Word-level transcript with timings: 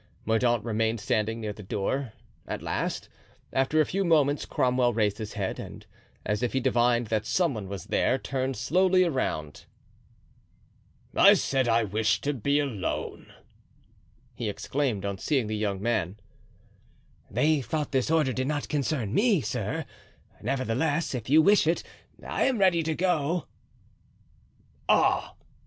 Mordaunt 0.25 0.63
remained 0.65 0.99
standing 0.99 1.39
near 1.41 1.53
the 1.53 1.61
door. 1.61 2.13
At 2.47 2.63
last, 2.63 3.07
after 3.53 3.79
a 3.79 3.85
few 3.85 4.03
moments, 4.03 4.47
Cromwell 4.47 4.95
raised 4.95 5.19
his 5.19 5.33
head, 5.33 5.59
and, 5.59 5.85
as 6.25 6.41
if 6.41 6.53
he 6.53 6.59
divined 6.59 7.05
that 7.09 7.27
some 7.27 7.53
one 7.53 7.67
was 7.69 7.85
there, 7.85 8.17
turned 8.17 8.57
slowly 8.57 9.03
around. 9.03 9.65
"I 11.15 11.35
said 11.35 11.67
I 11.69 11.83
wished 11.83 12.23
to 12.23 12.33
be 12.33 12.57
alone," 12.59 13.31
he 14.33 14.49
exclaimed, 14.49 15.05
on 15.05 15.19
seeing 15.19 15.45
the 15.45 15.55
young 15.55 15.79
man. 15.83 16.17
"They 17.29 17.61
thought 17.61 17.91
this 17.91 18.09
order 18.09 18.33
did 18.33 18.47
not 18.47 18.69
concern 18.69 19.13
me, 19.13 19.41
sir; 19.41 19.85
nevertheless, 20.41 21.13
if 21.13 21.29
you 21.29 21.43
wish 21.43 21.67
it, 21.67 21.83
I 22.27 22.45
am 22.45 22.57
ready 22.57 22.81
to 22.81 22.95
go." 22.95 23.45
"Ah! 24.89 25.35